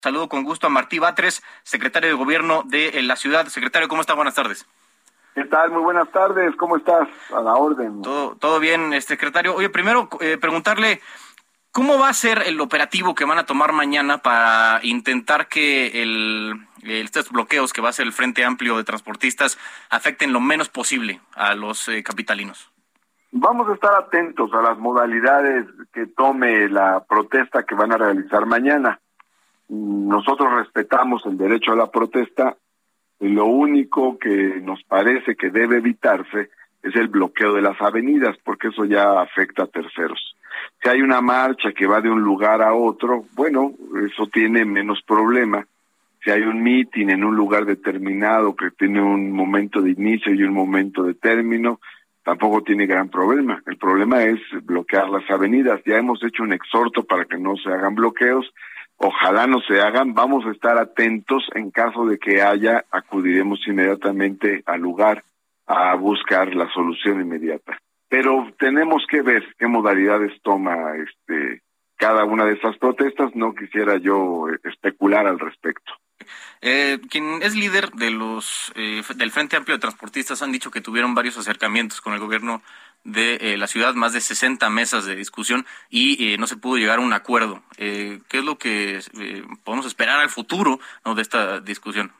Saludo 0.00 0.28
con 0.28 0.44
gusto 0.44 0.68
a 0.68 0.70
Martí 0.70 1.00
Batres, 1.00 1.42
secretario 1.64 2.08
de 2.08 2.14
Gobierno 2.14 2.62
de 2.64 3.02
la 3.02 3.16
ciudad. 3.16 3.46
Secretario, 3.48 3.88
¿cómo 3.88 4.00
está? 4.00 4.14
Buenas 4.14 4.34
tardes. 4.34 4.66
¿Qué 5.34 5.44
tal? 5.44 5.70
Muy 5.70 5.82
buenas 5.82 6.08
tardes. 6.10 6.54
¿Cómo 6.56 6.76
estás? 6.76 7.08
A 7.34 7.40
la 7.40 7.54
orden. 7.54 8.02
Todo, 8.02 8.36
todo 8.36 8.60
bien, 8.60 8.92
este, 8.92 9.14
secretario. 9.14 9.54
Oye, 9.54 9.70
primero 9.70 10.08
eh, 10.20 10.36
preguntarle 10.36 11.00
cómo 11.72 11.98
va 11.98 12.08
a 12.08 12.12
ser 12.12 12.42
el 12.46 12.60
operativo 12.60 13.14
que 13.14 13.24
van 13.24 13.38
a 13.38 13.46
tomar 13.46 13.72
mañana 13.72 14.18
para 14.18 14.80
intentar 14.82 15.48
que 15.48 16.02
el, 16.02 16.66
estos 16.82 17.30
bloqueos 17.30 17.72
que 17.72 17.80
va 17.80 17.88
a 17.88 17.92
ser 17.92 18.06
el 18.06 18.12
Frente 18.12 18.44
Amplio 18.44 18.76
de 18.76 18.84
Transportistas 18.84 19.58
afecten 19.90 20.32
lo 20.32 20.40
menos 20.40 20.68
posible 20.68 21.20
a 21.34 21.54
los 21.54 21.88
eh, 21.88 22.02
capitalinos. 22.02 22.70
Vamos 23.30 23.68
a 23.68 23.74
estar 23.74 23.94
atentos 23.94 24.52
a 24.54 24.62
las 24.62 24.78
modalidades 24.78 25.66
que 25.92 26.06
tome 26.06 26.68
la 26.68 27.04
protesta 27.08 27.64
que 27.64 27.74
van 27.74 27.92
a 27.92 27.98
realizar 27.98 28.46
mañana. 28.46 29.00
Nosotros 29.68 30.52
respetamos 30.54 31.24
el 31.26 31.36
derecho 31.36 31.72
a 31.72 31.76
la 31.76 31.90
protesta 31.90 32.56
y 33.20 33.28
lo 33.28 33.46
único 33.46 34.18
que 34.18 34.60
nos 34.62 34.82
parece 34.84 35.36
que 35.36 35.50
debe 35.50 35.78
evitarse 35.78 36.50
es 36.82 36.94
el 36.94 37.08
bloqueo 37.08 37.52
de 37.52 37.62
las 37.62 37.80
avenidas, 37.80 38.36
porque 38.44 38.68
eso 38.68 38.84
ya 38.84 39.20
afecta 39.20 39.64
a 39.64 39.66
terceros. 39.66 40.36
Si 40.82 40.88
hay 40.88 41.02
una 41.02 41.20
marcha 41.20 41.72
que 41.72 41.86
va 41.86 42.00
de 42.00 42.10
un 42.10 42.22
lugar 42.22 42.62
a 42.62 42.74
otro, 42.74 43.24
bueno, 43.34 43.72
eso 44.06 44.26
tiene 44.28 44.64
menos 44.64 45.02
problema. 45.02 45.66
Si 46.24 46.30
hay 46.30 46.42
un 46.42 46.62
meeting 46.62 47.08
en 47.08 47.24
un 47.24 47.36
lugar 47.36 47.64
determinado 47.64 48.54
que 48.54 48.70
tiene 48.70 49.02
un 49.02 49.32
momento 49.32 49.82
de 49.82 49.90
inicio 49.90 50.32
y 50.32 50.42
un 50.42 50.54
momento 50.54 51.02
de 51.02 51.14
término, 51.14 51.80
tampoco 52.24 52.62
tiene 52.62 52.86
gran 52.86 53.08
problema. 53.08 53.62
El 53.66 53.76
problema 53.76 54.22
es 54.22 54.40
bloquear 54.62 55.08
las 55.08 55.28
avenidas. 55.30 55.80
Ya 55.84 55.96
hemos 55.96 56.22
hecho 56.22 56.42
un 56.42 56.52
exhorto 56.52 57.04
para 57.04 57.24
que 57.24 57.38
no 57.38 57.56
se 57.56 57.70
hagan 57.70 57.94
bloqueos 57.94 58.52
Ojalá 58.98 59.46
no 59.46 59.60
se 59.60 59.80
hagan, 59.80 60.12
vamos 60.12 60.44
a 60.44 60.50
estar 60.50 60.76
atentos 60.76 61.44
en 61.54 61.70
caso 61.70 62.04
de 62.04 62.18
que 62.18 62.42
haya, 62.42 62.84
acudiremos 62.90 63.60
inmediatamente 63.66 64.62
al 64.66 64.80
lugar 64.80 65.24
a 65.66 65.94
buscar 65.94 66.52
la 66.54 66.68
solución 66.72 67.20
inmediata. 67.20 67.78
Pero 68.08 68.52
tenemos 68.58 69.04
que 69.08 69.22
ver 69.22 69.44
qué 69.56 69.68
modalidades 69.68 70.32
toma 70.42 70.96
este 70.96 71.62
cada 71.96 72.24
una 72.24 72.44
de 72.44 72.54
esas 72.54 72.78
protestas, 72.78 73.34
no 73.34 73.54
quisiera 73.54 73.98
yo 73.98 74.46
especular 74.64 75.26
al 75.26 75.38
respecto. 75.38 75.92
Eh, 76.60 76.98
quien 77.10 77.42
es 77.42 77.54
líder 77.54 77.90
de 77.90 78.10
los 78.10 78.72
eh, 78.74 79.02
del 79.16 79.30
Frente 79.30 79.56
Amplio 79.56 79.76
de 79.76 79.80
Transportistas 79.80 80.42
han 80.42 80.52
dicho 80.52 80.70
que 80.70 80.80
tuvieron 80.80 81.14
varios 81.14 81.38
acercamientos 81.38 82.00
con 82.00 82.14
el 82.14 82.20
gobierno 82.20 82.62
de 83.04 83.36
eh, 83.36 83.56
la 83.56 83.66
ciudad, 83.66 83.94
más 83.94 84.12
de 84.12 84.20
60 84.20 84.68
mesas 84.70 85.06
de 85.06 85.16
discusión 85.16 85.64
y 85.88 86.36
no 86.38 86.46
se 86.46 86.56
pudo 86.56 86.76
llegar 86.76 86.98
a 86.98 87.02
un 87.02 87.12
acuerdo. 87.12 87.62
¿Qué 87.76 88.20
es 88.30 88.44
lo 88.44 88.58
que 88.58 89.00
podemos 89.64 89.86
esperar 89.86 90.20
al 90.20 90.28
futuro 90.28 90.78
de 91.04 91.22
esta 91.22 91.60
discusión? 91.60 92.12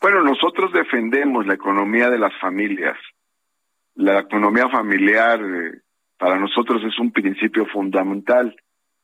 Bueno, 0.00 0.22
nosotros 0.22 0.72
defendemos 0.72 1.46
la 1.46 1.54
economía 1.54 2.08
de 2.08 2.18
las 2.18 2.32
familias. 2.40 2.96
La 3.94 4.20
economía 4.20 4.68
familiar 4.68 5.40
para 6.20 6.38
nosotros 6.38 6.82
es 6.84 6.98
un 6.98 7.12
principio 7.12 7.66
fundamental. 7.66 8.54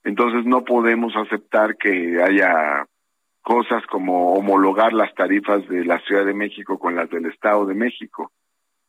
Entonces 0.04 0.44
no 0.44 0.64
podemos 0.64 1.16
aceptar 1.16 1.76
que 1.76 2.22
haya 2.22 2.86
cosas 3.42 3.84
como 3.86 4.34
homologar 4.34 4.92
las 4.92 5.14
tarifas 5.14 5.66
de 5.68 5.84
la 5.84 5.98
Ciudad 6.00 6.24
de 6.24 6.34
México 6.34 6.78
con 6.78 6.94
las 6.94 7.08
del 7.10 7.26
Estado 7.26 7.64
de 7.64 7.74
México. 7.74 8.32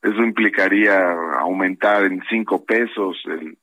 Eso 0.01 0.23
implicaría 0.23 1.11
aumentar 1.39 2.05
en 2.05 2.21
cinco 2.29 2.63
pesos 2.63 3.17
el, 3.25 3.57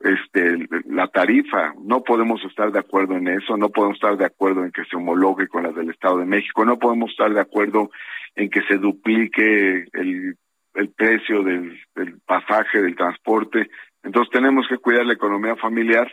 este, 0.00 0.66
la 0.86 1.08
tarifa. 1.08 1.74
No 1.82 2.02
podemos 2.02 2.42
estar 2.44 2.72
de 2.72 2.78
acuerdo 2.78 3.16
en 3.16 3.28
eso, 3.28 3.56
no 3.56 3.68
podemos 3.68 3.96
estar 3.96 4.16
de 4.16 4.26
acuerdo 4.26 4.64
en 4.64 4.72
que 4.72 4.84
se 4.84 4.96
homologue 4.96 5.48
con 5.48 5.62
las 5.62 5.74
del 5.74 5.90
Estado 5.90 6.18
de 6.18 6.26
México, 6.26 6.64
no 6.64 6.78
podemos 6.78 7.10
estar 7.10 7.32
de 7.32 7.40
acuerdo 7.40 7.90
en 8.34 8.48
que 8.48 8.62
se 8.62 8.76
duplique 8.76 9.86
el, 9.92 10.36
precio 10.96 11.42
del 11.42 11.76
pasaje, 12.24 12.80
del 12.80 12.96
transporte. 12.96 13.68
Entonces 14.02 14.30
tenemos 14.32 14.66
que 14.68 14.78
cuidar 14.78 15.04
la 15.04 15.12
economía 15.12 15.56
familiar 15.56 16.10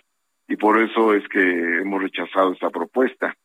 y 0.47 0.57
por 0.57 0.81
eso 0.81 1.13
es 1.13 1.27
que 1.29 1.39
hemos 1.79 2.01
rechazado 2.01 2.53
esta 2.53 2.69
propuesta 2.69 3.35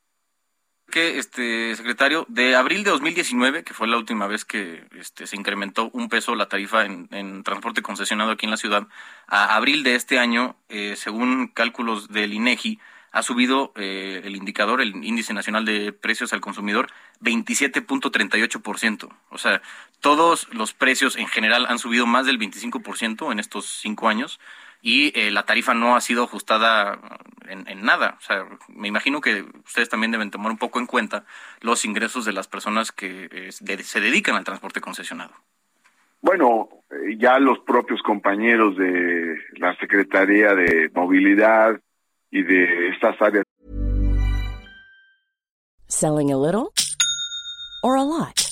que, 0.93 1.19
este 1.19 1.75
secretario, 1.75 2.25
de 2.29 2.55
abril 2.55 2.85
de 2.85 2.91
2019, 2.91 3.65
que 3.65 3.75
fue 3.75 3.89
la 3.89 3.97
última 3.97 4.29
vez 4.29 4.45
que 4.45 4.87
este, 4.97 5.27
se 5.27 5.35
incrementó 5.35 5.91
un 5.93 6.09
peso 6.09 6.37
la 6.37 6.49
tarifa 6.49 6.85
en, 6.85 7.43
transporte 7.43 7.83
concesionado 7.83 8.31
aquí 8.31 8.47
en 8.47 8.53
la 8.53 8.57
ciudad, 8.57 8.87
a 9.27 9.57
abril 9.57 9.83
de 9.83 9.97
este 9.97 10.21
año, 10.21 10.55
eh, 10.69 10.95
según 10.97 11.49
cálculos 11.49 12.09
del 12.09 12.33
INEGI, 12.33 12.79
ha 13.11 13.23
subido 13.23 13.73
eh, 13.75 14.23
el 14.25 14.37
indicador, 14.37 14.81
el 14.81 15.05
índice 15.05 15.35
nacional 15.35 15.65
de 15.65 15.93
precios 15.93 16.33
al 16.33 16.41
consumidor, 16.41 16.91
27.38%. 17.21 19.09
O 19.31 19.39
sea, 19.39 19.61
todos 20.01 20.49
los 20.53 20.73
precios 20.73 21.17
en 21.17 21.27
general 21.27 21.67
han 21.69 21.79
subido 21.79 22.07
más 22.07 22.27
del 22.27 22.39
25% 22.39 23.33
en 23.33 23.41
estos 23.41 23.67
cinco 23.67 24.09
años 24.09 24.39
y 24.83 25.19
eh, 25.19 25.31
la 25.31 25.45
tarifa 25.45 25.75
no 25.75 25.95
ha 25.95 26.01
sido 26.01 26.25
ajustada 26.25 26.99
en, 27.49 27.83
nada. 27.83 28.17
O 28.19 28.21
sea, 28.21 28.47
me 28.69 28.89
imagino 28.89 29.21
que 29.21 29.45
ustedes 29.65 29.89
también 29.89 30.11
deben 30.11 30.33
tomar 30.33 30.51
un 30.51 30.59
poco 30.59 30.81
en 30.81 30.87
cuenta 30.87 31.25
los 31.61 31.85
ingresos 31.85 32.25
de 32.25 32.33
las 32.33 32.49
personas 32.49 32.91
que 32.91 33.29
eh, 33.31 33.53
se 33.53 34.01
dedican 34.01 34.35
al 34.35 34.45
transporte 34.45 34.81
concesionado. 34.81 35.33
Bueno, 36.21 36.69
eh, 36.91 37.17
ya 37.17 37.39
los 37.39 37.61
propios 37.61 38.03
compañeros 38.03 38.77
de 38.77 39.37
la 39.57 39.77
Secretaría 39.77 40.55
de 40.55 40.91
Movilidad 40.95 41.81
y 42.31 42.43
de 42.43 42.89
estas 42.89 43.21
áreas. 43.23 43.45
Selling 45.87 46.33
a 46.33 46.37
little 46.37 46.73
or 47.83 47.97
a 47.97 48.03
lot. 48.03 48.52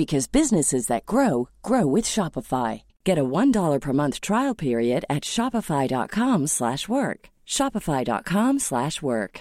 because 0.00 0.26
businesses 0.40 0.86
that 0.86 1.04
grow 1.04 1.50
grow 1.60 1.84
with 1.86 2.06
Shopify. 2.06 2.82
Get 3.04 3.18
a 3.18 3.30
$1 3.40 3.80
per 3.80 3.92
month 3.92 4.16
trial 4.28 4.54
period 4.66 5.04
at 5.16 5.22
shopify.com/work. 5.34 7.20
shopify.com/work. 7.56 9.40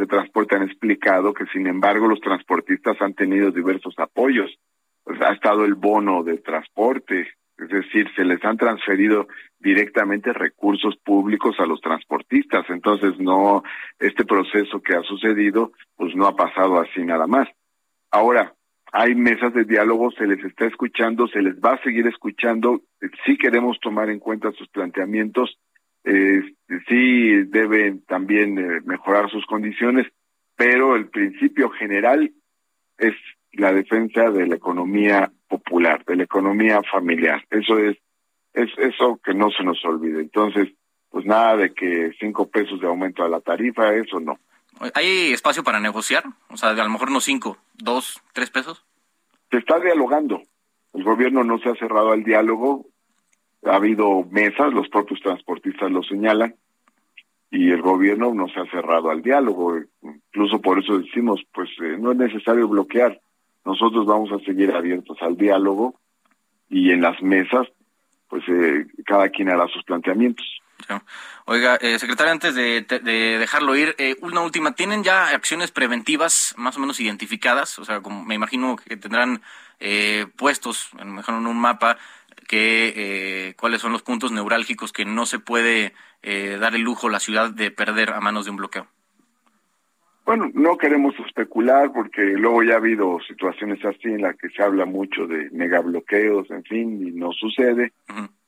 De 0.00 0.06
transporte 0.06 0.56
han 0.56 0.62
explicado 0.62 1.34
que 1.34 1.46
sin 1.52 1.66
embargo 1.66 2.08
los 2.08 2.20
transportistas 2.20 2.96
han 3.00 3.14
tenido 3.14 3.50
diversos 3.50 3.94
apoyos. 3.98 4.50
Pues 5.04 5.20
ha 5.20 5.32
estado 5.32 5.64
el 5.64 5.74
bono 5.74 6.24
de 6.24 6.38
transporte, 6.38 7.28
es 7.58 7.68
decir, 7.68 8.08
se 8.16 8.24
les 8.24 8.42
han 8.44 8.56
transferido 8.56 9.28
directamente 9.58 10.32
recursos 10.32 10.96
públicos 11.04 11.54
a 11.58 11.66
los 11.66 11.80
transportistas. 11.80 12.64
Entonces, 12.70 13.18
no, 13.18 13.62
este 13.98 14.24
proceso 14.24 14.80
que 14.80 14.96
ha 14.96 15.02
sucedido, 15.02 15.72
pues 15.96 16.14
no 16.16 16.26
ha 16.26 16.34
pasado 16.34 16.80
así 16.80 17.04
nada 17.04 17.26
más. 17.26 17.46
Ahora, 18.10 18.54
hay 18.92 19.14
mesas 19.14 19.54
de 19.54 19.64
diálogo, 19.64 20.10
se 20.10 20.26
les 20.26 20.44
está 20.44 20.66
escuchando, 20.66 21.28
se 21.28 21.42
les 21.42 21.54
va 21.56 21.74
a 21.74 21.82
seguir 21.82 22.06
escuchando, 22.06 22.82
sí 23.24 23.36
queremos 23.36 23.78
tomar 23.80 24.10
en 24.10 24.18
cuenta 24.18 24.50
sus 24.52 24.68
planteamientos, 24.68 25.58
eh, 26.04 26.42
sí 26.88 27.44
deben 27.44 28.04
también 28.06 28.58
eh, 28.58 28.80
mejorar 28.84 29.30
sus 29.30 29.46
condiciones, 29.46 30.06
pero 30.56 30.96
el 30.96 31.08
principio 31.08 31.70
general 31.70 32.32
es 32.98 33.14
la 33.52 33.72
defensa 33.72 34.30
de 34.30 34.46
la 34.46 34.56
economía 34.56 35.30
popular, 35.48 36.04
de 36.04 36.16
la 36.16 36.24
economía 36.24 36.80
familiar. 36.90 37.44
Eso 37.50 37.78
es, 37.78 37.96
es 38.52 38.70
eso 38.78 39.20
que 39.22 39.34
no 39.34 39.50
se 39.50 39.64
nos 39.64 39.84
olvide. 39.84 40.20
Entonces, 40.20 40.68
pues 41.08 41.26
nada 41.26 41.56
de 41.56 41.72
que 41.74 42.12
cinco 42.18 42.48
pesos 42.48 42.80
de 42.80 42.86
aumento 42.86 43.24
a 43.24 43.28
la 43.28 43.40
tarifa, 43.40 43.94
eso 43.94 44.20
no. 44.20 44.38
¿Hay 44.94 45.32
espacio 45.32 45.62
para 45.62 45.80
negociar? 45.80 46.24
O 46.48 46.56
sea, 46.56 46.70
a 46.70 46.74
lo 46.74 46.88
mejor 46.88 47.10
no 47.10 47.20
cinco, 47.20 47.58
dos, 47.74 48.22
tres 48.32 48.50
pesos. 48.50 48.84
Se 49.50 49.58
está 49.58 49.78
dialogando. 49.78 50.42
El 50.94 51.04
gobierno 51.04 51.44
no 51.44 51.58
se 51.58 51.68
ha 51.68 51.74
cerrado 51.74 52.12
al 52.12 52.24
diálogo. 52.24 52.86
Ha 53.64 53.76
habido 53.76 54.24
mesas, 54.30 54.72
los 54.72 54.88
propios 54.88 55.20
transportistas 55.20 55.90
lo 55.90 56.02
señalan, 56.02 56.54
y 57.50 57.70
el 57.70 57.82
gobierno 57.82 58.32
no 58.32 58.48
se 58.48 58.60
ha 58.60 58.70
cerrado 58.70 59.10
al 59.10 59.22
diálogo. 59.22 59.78
Incluso 60.02 60.60
por 60.60 60.78
eso 60.78 60.98
decimos, 60.98 61.42
pues 61.52 61.68
eh, 61.82 61.96
no 61.98 62.12
es 62.12 62.18
necesario 62.18 62.68
bloquear. 62.68 63.20
Nosotros 63.64 64.06
vamos 64.06 64.32
a 64.32 64.42
seguir 64.44 64.72
abiertos 64.72 65.18
al 65.20 65.36
diálogo 65.36 65.94
y 66.70 66.92
en 66.92 67.02
las 67.02 67.20
mesas, 67.22 67.66
pues 68.28 68.44
eh, 68.48 68.86
cada 69.04 69.28
quien 69.28 69.50
hará 69.50 69.66
sus 69.68 69.82
planteamientos. 69.82 70.46
Oiga, 71.44 71.76
eh, 71.76 71.98
secretario, 71.98 72.32
antes 72.32 72.54
de, 72.54 72.82
dejarlo 73.38 73.76
ir, 73.76 73.94
eh, 73.98 74.16
una 74.20 74.40
última, 74.40 74.72
¿tienen 74.72 75.02
ya 75.02 75.28
acciones 75.28 75.70
preventivas 75.70 76.54
más 76.56 76.76
o 76.76 76.80
menos 76.80 77.00
identificadas? 77.00 77.78
O 77.78 77.84
sea, 77.84 78.00
como 78.00 78.24
me 78.24 78.34
imagino 78.34 78.76
que 78.76 78.96
tendrán 78.96 79.42
eh, 79.80 80.26
puestos, 80.36 80.90
mejor 81.04 81.36
en 81.36 81.46
un 81.46 81.58
mapa, 81.58 81.98
que 82.46 82.92
eh, 82.96 83.54
cuáles 83.58 83.80
son 83.80 83.92
los 83.92 84.02
puntos 84.02 84.32
neurálgicos 84.32 84.92
que 84.92 85.04
no 85.04 85.26
se 85.26 85.38
puede 85.38 85.94
dar 86.22 86.74
el 86.74 86.82
lujo 86.82 87.08
la 87.08 87.18
ciudad 87.18 87.50
de 87.50 87.70
perder 87.70 88.10
a 88.10 88.20
manos 88.20 88.44
de 88.44 88.50
un 88.50 88.58
bloqueo. 88.58 88.86
Bueno, 90.30 90.48
no 90.54 90.76
queremos 90.76 91.14
especular 91.26 91.92
porque 91.92 92.22
luego 92.22 92.62
ya 92.62 92.74
ha 92.74 92.76
habido 92.76 93.18
situaciones 93.26 93.84
así 93.84 94.08
en 94.08 94.22
las 94.22 94.36
que 94.36 94.48
se 94.50 94.62
habla 94.62 94.84
mucho 94.84 95.26
de 95.26 95.50
megabloqueos, 95.50 96.48
en 96.50 96.62
fin, 96.62 97.04
y 97.04 97.10
no 97.10 97.32
sucede, 97.32 97.92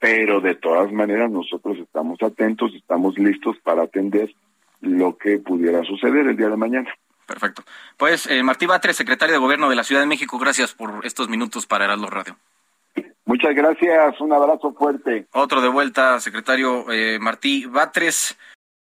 pero 0.02 0.40
de 0.40 0.56
todas 0.56 0.90
maneras 0.90 1.30
nosotros 1.30 1.78
estamos 1.78 2.20
atentos, 2.22 2.74
estamos 2.74 3.16
listos 3.16 3.56
para 3.62 3.84
atender 3.84 4.34
lo 4.80 5.16
que 5.16 5.38
pudiera 5.38 5.84
suceder 5.84 6.26
el 6.26 6.36
día 6.36 6.48
de 6.48 6.56
mañana. 6.56 6.92
Perfecto. 7.24 7.62
Pues 7.96 8.26
eh, 8.26 8.42
Martí 8.42 8.66
Batres, 8.66 8.96
secretario 8.96 9.34
de 9.34 9.38
Gobierno 9.38 9.70
de 9.70 9.76
la 9.76 9.84
Ciudad 9.84 10.02
de 10.02 10.08
México, 10.08 10.40
gracias 10.40 10.74
por 10.74 11.06
estos 11.06 11.28
minutos 11.28 11.66
para 11.66 11.84
Heraldo 11.84 12.08
Radio. 12.08 12.36
Muchas 13.26 13.54
gracias, 13.54 14.20
un 14.20 14.32
abrazo 14.32 14.72
fuerte. 14.72 15.28
Otro 15.30 15.60
de 15.60 15.68
vuelta, 15.68 16.18
secretario 16.18 16.90
eh, 16.90 17.20
Martí 17.20 17.66
Batres. 17.66 18.36